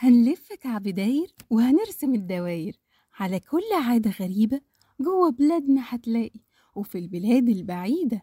هنلف 0.00 0.52
كعب 0.52 0.82
داير 0.82 1.34
وهنرسم 1.50 2.14
الدواير 2.14 2.76
على 3.14 3.40
كل 3.40 3.62
عادة 3.84 4.10
غريبة 4.10 4.60
جوه 5.00 5.30
بلادنا 5.30 5.82
هتلاقي. 5.84 6.40
وفي 6.74 6.98
البلاد 6.98 7.48
البعيدة 7.48 8.22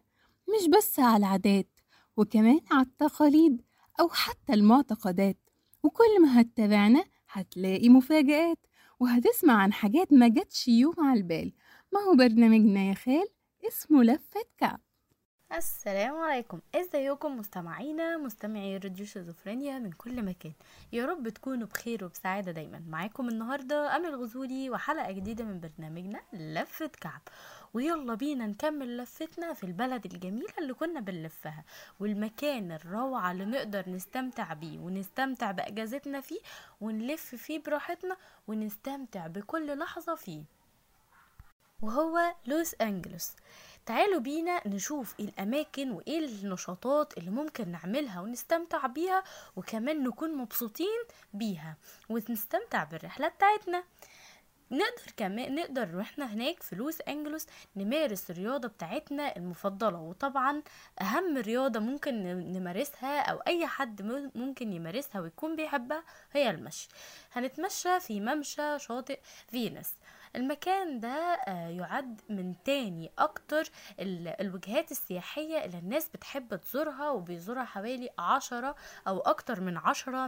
مش 0.50 0.68
بس 0.78 1.00
على 1.00 1.18
العادات 1.18 1.80
وكمان 2.18 2.60
على 2.72 2.86
التقاليد 2.86 3.62
أو 4.00 4.10
حتى 4.10 4.54
المعتقدات. 4.54 5.38
وكل 5.84 6.22
ما 6.22 6.42
هتتابعنا 6.42 7.06
هتلاقي 7.32 7.90
مفاجآت. 7.90 8.60
وهتسمع 9.00 9.54
عن 9.54 9.74
حاجات 9.74 10.14
ما 10.14 10.28
جاتش 10.28 10.68
يوم 10.68 10.96
على 11.00 11.20
البال. 11.20 11.54
ما 11.94 12.00
هو 12.00 12.16
برنامجنا 12.16 12.84
يا 12.90 12.94
خال؟ 12.94 13.28
اسمه 13.68 14.04
لفة 14.04 14.42
كعب. 14.58 14.82
السلام 15.58 16.16
عليكم. 16.16 16.60
إزيكم 16.76 17.38
مستمعينا 17.38 18.18
مستمعي 18.18 18.78
راديو 18.78 19.06
شيزوفرينيا 19.06 19.80
من 19.80 19.92
كل 19.92 20.26
مكان. 20.26 20.54
يا 20.94 21.06
رب 21.06 21.30
تكونوا 21.30 21.68
بخير 21.68 22.06
وبسعادة 22.06 22.52
دايما. 22.52 22.82
معاكم 22.88 23.30
النهارده 23.30 23.96
أمل 23.96 24.16
غزولي 24.16 24.70
وحلقة 24.70 25.12
جديدة 25.12 25.44
من 25.44 25.60
برنامجنا 25.60 26.22
لفة 26.34 26.92
كعب. 27.02 27.22
ويلا 27.74 28.14
بينا 28.14 28.48
نكمل 28.48 28.98
لفتنا 28.98 29.54
في 29.54 29.64
البلد 29.64 30.06
الجميلة 30.06 30.54
اللي 30.60 30.74
كنا 30.74 31.00
بنلفها 31.00 31.64
والمكان 32.00 32.72
الروعة 32.72 33.32
اللي 33.32 33.46
نقدر 33.46 33.90
نستمتع 33.90 34.54
بيه 34.54 34.80
ونستمتع 34.80 35.52
بأجازتنا 35.52 36.22
فيه 36.22 36.40
ونلف 36.82 37.36
فيه 37.36 37.64
براحتنا 37.64 38.18
ونستمتع 38.48 39.28
بكل 39.28 39.78
لحظة 39.78 40.16
فيه. 40.16 40.44
وهو 41.82 42.36
لوس 42.46 42.76
أنجلوس. 42.82 43.32
تعالوا 43.86 44.20
بينا 44.20 44.68
نشوف 44.68 45.16
إيه 45.20 45.26
الأماكن 45.26 45.92
وإيه 45.92 46.20
النشاطات 46.26 47.18
اللي 47.18 47.30
ممكن 47.32 47.72
نعملها 47.72 48.22
ونستمتع 48.22 48.88
بيها 48.88 49.24
وكمان 49.56 50.04
نكون 50.04 50.38
مبسوطين 50.38 51.04
بيها 51.34 51.78
ونستمتع 52.10 52.84
بالرحلة 52.84 53.28
بتاعتنا. 53.28 53.84
نقدر 54.72 55.12
كمان 55.18 55.56
نقدر 55.56 55.96
وإحنا 55.96 56.34
هناك 56.34 56.64
في 56.64 56.76
لوس 56.76 57.02
أنجلوس 57.02 57.46
نمارس 57.76 58.32
الرياضة 58.32 58.68
بتاعتنا 58.68 59.36
المفضلة 59.38 59.98
وطبعا 60.00 60.62
أهم 61.02 61.38
رياضة 61.38 61.80
ممكن 61.80 62.24
نمارسها 62.54 63.22
أو 63.22 63.38
أي 63.38 63.68
حد 63.68 64.02
ممكن 64.36 64.74
يمارسها 64.74 65.22
ويكون 65.22 65.56
بيحبها 65.56 66.04
هي 66.34 66.50
المشي. 66.50 66.88
هنتمشى 67.34 68.00
في 68.00 68.20
ممشى 68.22 68.80
شاطئ 68.80 69.20
فينوس 69.48 69.90
المكان 70.36 71.00
ده 71.00 71.36
يعد 71.70 72.22
من 72.30 72.56
تاني 72.64 73.12
أكتر 73.20 73.70
الوجهات 74.00 74.92
السياحية 74.92 75.66
اللي 75.66 75.78
الناس 75.78 76.10
بتحب 76.10 76.56
تزورها 76.56 77.10
وبيزورها 77.10 77.64
حوالي 77.64 78.10
عشرة 78.20 78.76
أو 79.08 79.20
أكتر 79.20 79.62
من 79.62 79.78
عشرة 79.78 80.28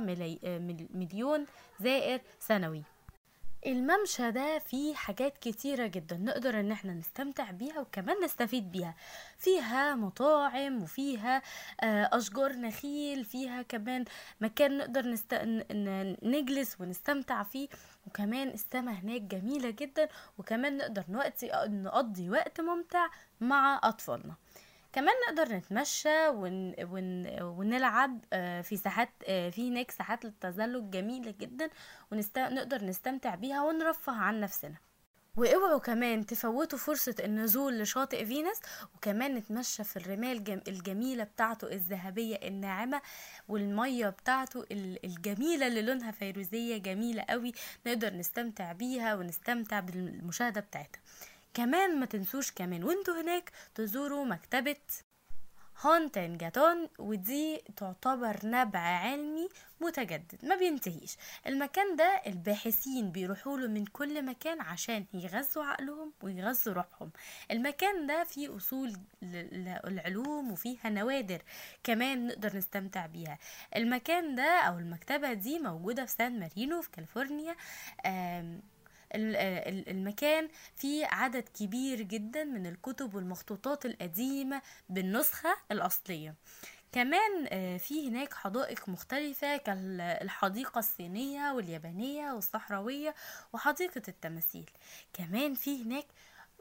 مليون 0.93 1.45
زائر 1.79 2.21
سنوي. 2.39 2.83
الممشى 3.65 4.31
ده 4.31 4.59
فيه 4.59 4.95
حاجات 4.95 5.37
كتيرة 5.37 5.87
جدا 5.87 6.17
نقدر 6.17 6.59
إن 6.59 6.71
إحنا 6.71 6.93
نستمتع 6.93 7.51
بيها 7.51 7.79
وكمان 7.79 8.15
نستفيد 8.23 8.71
بيها. 8.71 8.95
فيها 9.37 9.95
مطاعم 9.95 10.83
وفيها 10.83 11.41
أشجار 11.83 12.53
نخيل 12.53 13.25
فيها 13.25 13.61
كمان 13.61 14.05
مكان 14.41 14.77
نقدر 14.77 15.07
نست... 15.07 15.33
نجلس 16.23 16.81
ونستمتع 16.81 17.43
فيه. 17.43 17.67
وكمان 18.07 18.47
السما 18.47 18.91
هناك 18.91 19.21
جميلة 19.21 19.69
جدا 19.69 20.07
وكمان 20.37 20.77
نقدر 20.77 21.03
نقضي 21.67 22.29
وقت 22.29 22.61
ممتع 22.61 23.07
مع 23.41 23.79
أطفالنا. 23.83 24.33
كمان 24.93 25.13
نقدر 25.27 25.55
نتمشى 25.55 26.27
ون... 26.27 26.73
ون... 26.83 27.41
ونلعب 27.41 28.19
في 28.63 28.77
ساحات 28.83 29.09
في 29.25 29.69
هناك 29.69 29.91
ساحات 29.91 30.25
للتزلج 30.25 30.89
جميلة 30.89 31.33
جدا 31.39 31.69
ونقدر 32.11 32.83
نستمتع 32.83 33.35
بيها 33.35 33.63
ونرفه 33.63 34.13
عن 34.13 34.39
نفسنا. 34.39 34.75
واوعوا 35.35 35.79
كمان 35.79 36.25
تفوتوا 36.25 36.79
فرصة 36.79 37.15
النزول 37.19 37.79
لشاطئ 37.79 38.25
فينوس 38.25 38.57
وكمان 38.95 39.35
نتمشى 39.35 39.83
في 39.83 39.97
الرمال 39.97 40.61
الجميلة 40.67 41.23
بتاعته 41.23 41.71
الذهبية 41.71 42.35
الناعمة 42.35 43.01
والمية 43.47 44.09
بتاعته 44.09 44.65
الجميلة 44.71 45.67
اللي 45.67 45.81
لونها 45.81 46.11
فيروزية 46.11 46.77
جميلة 46.77 47.25
قوي 47.29 47.51
نقدر 47.87 48.13
نستمتع 48.13 48.71
بيها 48.71 49.15
ونستمتع 49.15 49.79
بالمشاهدة 49.79 50.61
بتاعتها. 50.61 50.99
كمان 51.53 51.99
ما 51.99 52.05
تنسوش 52.05 52.51
كمان 52.51 52.83
وانتوا 52.83 53.21
هناك 53.21 53.51
تزوروا 53.75 54.25
مكتبة 54.25 54.75
هونتن 55.81 56.37
جاتون 56.37 56.89
ودي 56.99 57.57
تعتبر 57.75 58.37
نبع 58.43 58.79
علمي 58.79 59.49
متجدد 59.81 60.45
ما 60.45 60.55
بينتهيش. 60.55 61.17
المكان 61.47 61.95
ده 61.95 62.21
الباحثين 62.27 63.11
بيروحوا 63.11 63.57
له 63.57 63.67
من 63.67 63.85
كل 63.85 64.25
مكان 64.25 64.61
عشان 64.61 65.05
يغذوا 65.13 65.63
عقلهم 65.63 66.13
ويغذوا 66.23 66.73
روحهم. 66.73 67.11
المكان 67.51 68.07
ده 68.07 68.23
فيه 68.23 68.57
أصول 68.57 68.93
العلوم 69.23 70.51
وفيها 70.51 70.89
نوادر 70.89 71.41
كمان 71.83 72.27
نقدر 72.27 72.57
نستمتع 72.57 73.05
بيها. 73.05 73.39
المكان 73.75 74.35
ده 74.35 74.59
أو 74.61 74.77
المكتبة 74.79 75.33
دي 75.33 75.59
موجودة 75.59 76.05
في 76.05 76.11
سان 76.11 76.39
مارينو 76.39 76.81
في 76.81 76.91
كاليفورنيا 76.91 77.55
المكان 79.15 80.49
فيه 80.75 81.05
عدد 81.05 81.49
كبير 81.49 82.01
جدا 82.01 82.43
من 82.43 82.65
الكتب 82.67 83.15
والمخطوطات 83.15 83.85
القديمة 83.85 84.61
بالنسخة 84.89 85.55
الأصلية. 85.71 86.35
كمان 86.91 87.47
في 87.77 88.09
هناك 88.09 88.33
حدائق 88.33 88.89
مختلفة 88.89 89.57
كالحديقة 89.57 90.79
الصينية 90.79 91.51
واليابانية 91.51 92.31
والصحراوية 92.31 93.15
وحديقة 93.53 94.01
التماثيل. 94.07 94.69
كمان 95.13 95.53
في 95.53 95.83
هناك 95.83 96.05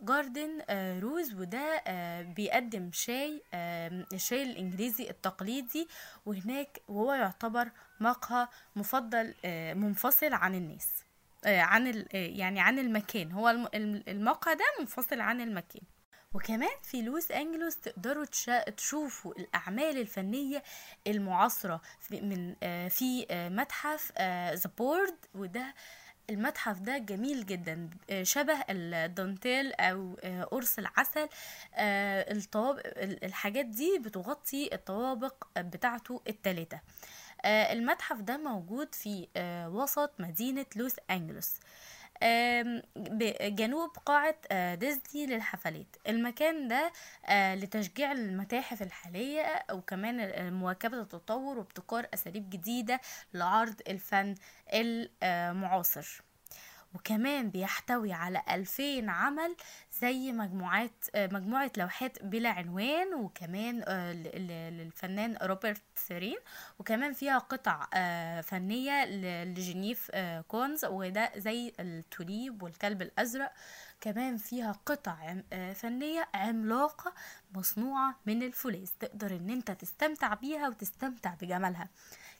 جاردن 0.03 0.61
روز 1.01 1.35
وده 1.35 1.83
بيقدم 2.23 2.91
شاي 2.93 3.43
الشاي 3.55 4.43
الإنجليزي 4.43 5.11
التقليدي 5.11 5.89
وهناك 6.27 6.83
وهو 6.89 7.13
يعتبر 7.13 7.71
مقهى 8.01 8.49
مفضل 8.77 9.35
منفصل 9.77 10.33
عن 10.33 10.55
الناس. 10.55 10.89
عن 11.47 12.05
يعني 12.13 12.61
عن 12.61 12.79
المكان. 12.79 13.33
هو 13.33 13.69
الموقع 13.75 14.53
ده 14.53 14.65
منفصل 14.81 15.21
عن 15.21 15.41
المكان. 15.41 15.83
وكمان 16.35 16.71
في 16.83 17.03
لوس 17.03 17.31
أنجلوس 17.31 17.77
تقدروا 17.77 18.25
تشوفوا 18.77 19.35
الأعمال 19.39 20.01
الفنية 20.01 20.63
المعاصرة. 21.07 21.81
من 22.11 22.55
في 22.89 23.27
متحف 23.31 24.13
ذا 24.53 24.71
بورد 24.79 25.17
وده 25.35 25.75
المتحف 26.31 26.79
ده 26.81 26.99
جميل 26.99 27.47
جدا. 27.47 27.91
شبه 28.23 28.65
الدانتيل 28.71 29.73
أو 29.73 30.15
قرص 30.51 30.79
العسل. 30.79 31.29
الطوابق 31.79 32.83
الحاجات 32.99 33.67
دي 33.67 33.99
بتغطي 33.99 34.75
الطوابق 34.75 35.45
بتاعته 35.59 36.23
التلاتة. 36.29 36.81
المتحف 37.45 38.21
ده 38.21 38.37
موجود 38.37 38.95
في 38.95 39.29
وسط 39.73 40.13
مدينة 40.19 40.67
لوس 40.77 40.97
أنجلوس. 41.11 41.55
بجنوب 42.97 43.91
قاعة 44.07 44.75
ديزني 44.75 45.27
للحفلات. 45.27 45.97
المكان 46.09 46.69
ده 46.69 46.93
لتشجيع 47.55 48.13
المتاحف 48.13 48.83
الحالية 48.83 49.65
وكمان 49.73 50.53
مواكبة 50.53 51.01
التطور 51.01 51.59
وابتكار 51.59 52.07
أساليب 52.15 52.51
جديدة 52.51 53.01
لعرض 53.35 53.81
الفن 53.89 54.35
المعاصر. 54.73 56.23
وكمان 56.95 57.51
بيحتوي 57.51 58.13
على 58.13 58.43
ألفين 58.51 59.11
عمل 59.11 59.57
زي 60.01 60.33
مجموعات 60.33 61.05
مجموعة 61.17 61.71
لوحات 61.77 62.23
بلا 62.23 62.49
عنوان 62.49 63.15
وكمان 63.15 63.81
للفنان 64.71 65.37
روبرت 65.43 65.83
سيرين 65.95 66.37
وكمان 66.79 67.13
فيها 67.13 67.39
قطع 67.39 67.87
فنية 68.41 69.05
لجنيف 69.45 70.11
كونز 70.49 70.85
وده 70.85 71.33
زي 71.37 71.73
التوليب 71.81 72.63
والكلب 72.63 73.03
الأزرق. 73.03 73.53
كمان 74.01 74.37
فيها 74.37 74.73
قطع 74.87 75.35
فنية 75.75 76.29
عملاقة 76.35 77.15
مصنوعة 77.55 78.17
من 78.27 78.43
الفولاذ 78.43 78.89
تقدر 79.01 79.37
إن 79.37 79.51
أنت 79.51 79.71
تستمتع 79.71 80.35
بيها 80.35 80.69
وتستمتع 80.69 81.35
بجمالها. 81.35 81.89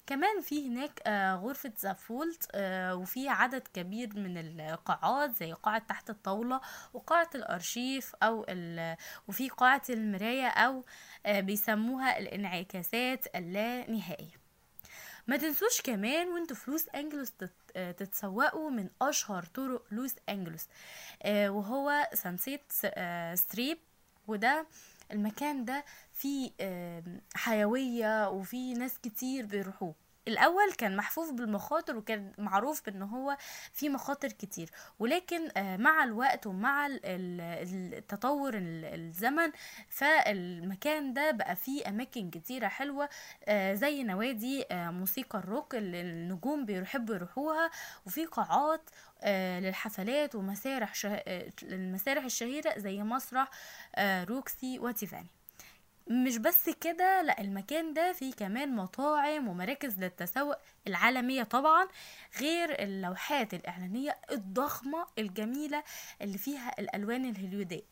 كمان 0.07 0.41
في 0.41 0.69
هناك 0.69 1.03
غرفة 1.43 1.73
زافولت 1.79 2.51
وفي 2.93 3.29
عدد 3.29 3.69
كبير 3.75 4.09
من 4.19 4.61
القاعات 4.61 5.37
زي 5.37 5.53
قاعة 5.53 5.79
تحت 5.79 6.11
الطاولة 6.11 6.61
وقاعة 6.95 7.31
الأرشيف 7.35 8.15
أو 8.23 8.47
وفي 9.29 9.49
قاعة 9.49 9.83
المراية 9.91 10.49
أو 10.49 10.85
بيسموها 11.27 12.19
الانعكاسات 12.19 13.37
اللانهائية. 13.37 14.47
ما 15.27 15.37
تنسوش 15.37 15.81
كمان 15.81 16.29
وانتوا 16.29 16.57
في 16.57 16.71
لوس 16.71 16.89
أنجلوس 16.89 17.33
تتسوقوا 17.75 18.71
من 18.71 18.89
أشهر 19.03 19.45
طرق 19.45 19.85
لوس 19.91 20.15
أنجلوس 20.29 20.67
وهو 21.27 22.09
Sunset 22.15 22.73
Strip 23.35 23.79
وده 24.27 24.67
المكان 25.13 25.65
ده 25.65 25.85
فيه 26.13 26.51
حيوية 27.35 28.31
وفيه 28.31 28.75
ناس 28.75 28.99
كتير 28.99 29.47
بيروحوه. 29.47 30.06
الأول 30.29 30.73
كان 30.73 30.97
محفوف 30.97 31.33
بالمخاطر 31.33 31.97
وكان 31.97 32.33
معروف 32.39 32.83
بإن 32.87 33.03
هو 33.03 33.37
في 33.73 33.89
مخاطر 33.89 34.29
كتير 34.29 34.71
ولكن 34.99 35.49
آه، 35.57 35.77
مع 35.77 36.05
الوقت 36.05 36.47
ومع 36.47 36.87
ال- 36.87 37.01
ال- 37.07 37.95
التطور 37.95 38.55
ال- 38.55 38.85
الزمن 38.85 39.53
فالمكان 39.89 41.13
ده 41.13 41.31
بقى 41.31 41.57
فيه 41.57 41.89
أماكن 41.89 42.31
كتيرة 42.31 42.69
حلوة 42.69 43.09
آه، 43.45 43.75
زي 43.75 44.03
نوادي 44.03 44.65
آه، 44.71 44.91
موسيقى 44.91 45.39
الروك 45.39 45.75
اللي 45.75 46.01
النجوم 46.01 46.67
بيحبوا 46.67 47.15
يروحوها 47.15 47.71
وفي 48.07 48.25
قاعات 48.27 48.91
للحفلات 49.61 50.35
ومسارح 50.35 50.95
شه... 50.95 51.23
المسارح 51.63 52.25
الشهيرة 52.25 52.79
زي 52.79 53.03
مسرح 53.03 53.51
روكسي 54.01 54.79
وتيفاني 54.79 55.27
مش 56.11 56.37
بس 56.39 56.71
كده 56.71 57.23
لأ 57.23 57.41
المكان 57.41 57.95
ده 57.95 58.13
فيه 58.13 58.33
كمان 58.33 58.75
مطاعم 58.77 59.49
ومراكز 59.49 59.99
للتسوق 59.99 60.57
العالمية 60.87 61.43
طبعا 61.43 61.89
غير 62.41 62.83
اللوحات 62.83 63.55
الإعلانية 63.55 64.17
الضخمة 64.33 65.07
الجميلة 65.19 65.83
اللي 66.23 66.39
فيها 66.39 66.75
الألوان 66.79 67.35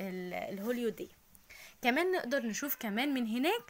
الهوليودية 0.01 1.09
كمان 1.83 2.13
نقدر 2.13 2.47
نشوف 2.47 2.77
كمان 2.81 3.15
من 3.15 3.27
هناك 3.27 3.63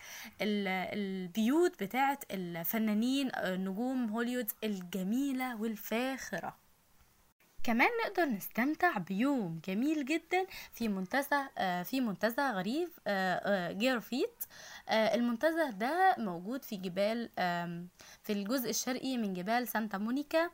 ال- 0.42 0.68
البيوت 0.98 1.82
بتاعت 1.82 2.24
الفنانين 2.30 3.30
آه، 3.34 3.56
نجوم 3.56 4.10
هوليوود 4.10 4.50
الجميلة 4.64 5.60
والفاخرة. 5.60 6.56
كمان 7.64 7.88
نقدر 8.06 8.24
نستمتع 8.24 8.98
بيوم 8.98 9.60
جميل 9.68 10.04
جدا 10.04 10.46
في 10.72 10.88
منتزه 10.88 11.48
آه، 11.58 11.82
في 11.82 12.00
منتزه 12.00 12.50
غريب 12.52 12.88
آه، 13.06 13.34
آه، 13.34 13.72
جيرفيت 13.72 14.44
المنتزه 14.90 15.70
ده 15.70 16.14
موجود 16.18 16.62
في 16.62 16.76
جبال 16.76 17.28
في 18.22 18.32
الجزء 18.32 18.70
الشرقي 18.70 19.16
من 19.16 19.34
جبال 19.34 19.68
سانتا 19.68 19.98
مونيكا. 19.98 20.50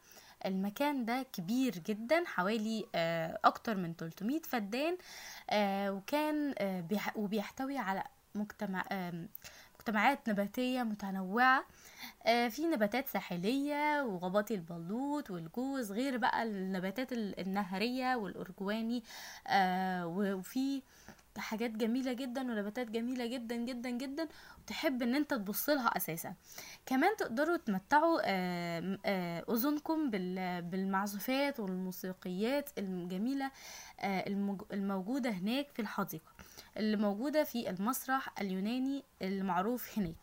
المكان 0.46 1.04
ده 1.04 1.26
كبير 1.32 1.78
جدا 1.78 2.22
حوالي 2.26 2.86
أكتر 3.44 3.76
من 3.76 3.94
300 3.96 4.40
فدان. 4.42 4.96
وكان 5.96 6.54
بيح- 6.88 7.16
وبيحتوي 7.16 7.78
على 7.78 8.02
مجتمع 8.34 8.84
مجتمعات 9.85 10.29
نباتية 10.29 10.82
متنوعة. 10.82 11.65
آه، 12.27 12.49
في 12.49 12.67
نباتات 12.67 13.09
ساحلية 13.09 14.03
وغابات 14.03 14.50
البلوط 14.50 15.31
والجوز 15.31 15.93
غير 15.93 16.17
بقى 16.17 16.43
النباتات 16.43 17.12
ال- 17.12 17.41
النهرية 17.41 18.15
والأرجواني 18.17 19.03
آه، 19.47 20.06
وفي 20.06 20.82
حاجات 21.38 21.71
جميلة 21.71 22.12
جدا 22.12 22.41
ونباتات 22.41 22.91
جميلة 22.91 23.27
جدا 23.27 23.56
جدا 23.56 23.91
جدا 23.91 24.29
وتحب 24.62 25.03
إن 25.03 25.15
أنت 25.15 25.35
تبص 25.35 25.69
لها 25.69 25.87
أساسا. 25.97 26.35
كمان 26.87 27.17
تقدروا 27.17 27.56
تمتعوا 27.56 28.21
آه، 28.25 28.99
آه، 29.06 29.44
أذنكم 29.50 30.11
بال- 30.11 30.62
بالمعزوفات 30.62 31.61
والموسيقيات 31.61 32.71
الجميلة 32.79 33.50
آه، 34.00 34.25
الموج- 34.29 34.73
الموجودة 34.73 35.31
هناك 35.31 35.69
في 35.75 35.82
الحديقة 35.82 36.32
اللي 36.77 36.97
موجودة 36.97 37.44
في 37.44 37.71
المسرح 37.71 38.41
اليوناني 38.41 39.05
المعروف 39.23 39.99
هناك. 39.99 40.15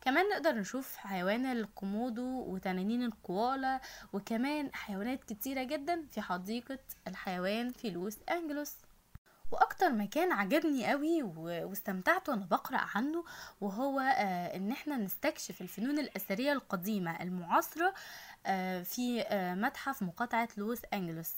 كمان 0.00 0.24
نقدر 0.28 0.54
نشوف 0.54 0.96
حيوان 0.96 1.46
الكومودو 1.46 2.22
وتنانين 2.44 3.02
الكوالا 3.02 3.80
وكمان 4.12 4.70
حيوانات 4.74 5.24
كتيرة 5.24 5.62
جدا 5.62 6.06
في 6.10 6.20
حديقة 6.20 6.78
الحيوان 7.08 7.70
في 7.72 7.90
لوس 7.90 8.18
أنجلوس. 8.30 8.72
وأكتر 9.50 9.92
مكان 9.92 10.32
عجبني 10.32 10.86
قوي 10.86 11.22
واستمتعت 11.22 12.28
وأنا 12.28 12.46
بقرأ 12.50 12.80
عنه 12.94 13.24
وهو 13.60 14.00
آه، 14.00 14.56
إن 14.56 14.72
إحنا 14.72 14.96
نستكشف 14.96 15.60
الفنون 15.60 15.98
الأثرية 15.98 16.52
القديمة 16.52 17.22
المعاصرة 17.22 17.94
آه، 18.46 18.82
في 18.82 19.22
آه، 19.22 19.54
متحف 19.54 20.02
مقاطعة 20.02 20.48
لوس 20.56 20.78
أنجلوس. 20.94 21.32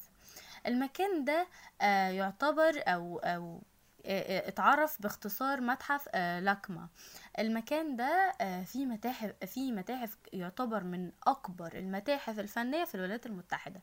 المكان 0.66 1.24
ده 1.24 1.46
يعتبر 2.10 2.82
أو 2.86 3.18
أو 3.18 3.60
اتعرف 4.04 5.02
باختصار 5.02 5.60
متحف 5.60 6.08
آه، 6.14 6.40
لاكما. 6.40 6.88
المكان 7.38 7.96
ده 7.96 8.32
آه، 8.40 8.62
فيه 8.64 8.86
متاحف 8.86 9.32
فيه 9.46 9.72
متاحف 9.72 10.16
يعتبر 10.32 10.84
من 10.84 11.12
أكبر 11.26 11.72
المتاحف 11.74 12.38
الفنية 12.38 12.84
في 12.84 12.94
الولايات 12.94 13.26
المتحدة. 13.26 13.80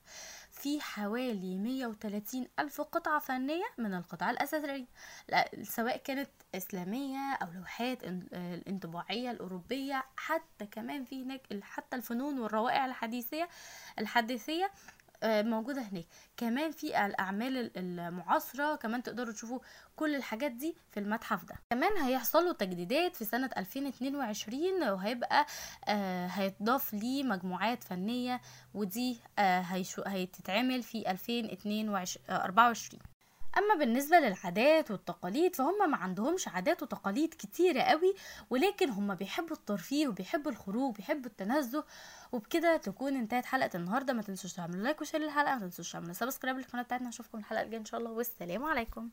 في 0.52 0.82
حوالي 0.82 1.58
130 1.58 2.48
ألف 2.60 2.82
قطعة 2.82 3.20
فنية 3.20 3.66
من 3.78 3.94
القطع 3.94 4.30
الأثرية 4.30 4.86
لا- 5.30 5.64
سواء 5.64 5.98
كانت 5.98 6.30
إسلامية 6.56 7.34
أو 7.42 7.48
لوحات 7.52 8.02
إن- 8.06 8.06
آه، 8.34 8.56
الانطباعية 8.56 9.32
الأوروبية 9.32 10.04
حتى 10.18 10.66
كمان 10.66 11.06
في 11.06 11.24
هناك 11.24 11.42
حتى 11.62 11.96
الفنون 11.96 12.40
والروائع 12.40 12.86
الحديثية 12.86 13.50
الحديثية 14.00 14.72
آه، 15.24 15.42
موجودة 15.42 15.82
هناك. 15.82 16.06
كمان 16.38 16.72
في 16.72 17.06
الأعمال 17.06 17.58
ال- 17.58 17.78
المعاصرة 18.00 18.76
كمان 18.76 19.04
تقدروا 19.04 19.34
تشوفوا 19.34 19.60
كل 19.96 20.16
الحاجات 20.16 20.52
دي 20.52 20.76
في 20.92 21.00
المتحف 21.00 21.46
ده. 21.46 21.56
كمان 21.70 21.98
هيحصلوا 21.98 22.54
تجديدات 22.54 23.16
في 23.16 23.26
سنة 23.26 23.50
2022 23.58 24.84
وهيبقى 24.90 25.46
آه، 25.88 26.28
هيتضاف 26.28 26.94
ليه 26.94 27.24
مجموعات 27.24 27.84
فنية 27.84 28.42
ودي 28.74 29.20
آه، 29.40 29.60
هتتعمل 29.62 30.84
في 30.84 31.12
2024 31.12 33.02
أما 33.58 33.76
بالنسبة 33.76 34.20
للعادات 34.20 34.92
والتقاليد 34.92 35.56
فهم 35.56 35.92
ما 35.92 35.98
عندهمش 35.98 36.48
عادات 36.48 36.84
وتقاليد 36.84 37.34
كتيرة 37.34 37.82
قوي 37.82 38.14
ولكن 38.50 38.90
هم 38.90 39.16
بيحبوا 39.16 39.56
الترفيه 39.56 40.08
وبيحبوا 40.08 40.52
الخروج 40.52 40.90
وبيحبوا 40.90 41.26
التنزه. 41.30 41.84
وبكده 42.32 42.78
تكون 42.78 43.16
انتهت 43.16 43.46
حلقة 43.46 43.70
النهارده. 43.76 44.14
ما 44.14 44.22
تنسوش 44.22 44.54
تعملوا 44.54 44.84
like 44.84 45.02
و 45.02 45.05
share 45.05 45.22
للحلقة. 45.22 45.54
ما 45.56 45.62
تنسوش 45.62 45.92
تعملوا 45.92 46.14
subscribe 46.14 46.58
للقناة 46.58 46.84
بتاعتنا. 46.84 47.08
نشوفكم 47.08 47.38
الحلقة 47.38 47.62
الجاية 47.62 47.80
إن 47.80 47.86
شاء 47.86 48.00
الله. 48.00 48.12
والسلام 48.12 48.64
عليكم. 48.64 49.10